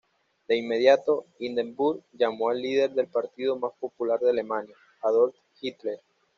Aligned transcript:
De 0.47 0.57
inmediato, 0.57 1.25
Hindenburg 1.37 2.01
llamó 2.13 2.49
al 2.49 2.59
líder 2.59 2.89
del 2.95 3.05
partido 3.05 3.55
más 3.59 3.71
popular 3.73 4.19
de 4.19 4.31
Alemania, 4.31 4.75
Adolf 5.03 5.35
Hitler. 5.61 6.01